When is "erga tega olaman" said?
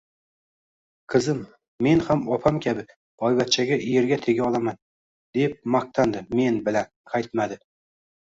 4.01-4.81